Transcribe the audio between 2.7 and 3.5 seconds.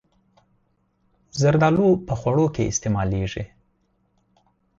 استعمالېږي.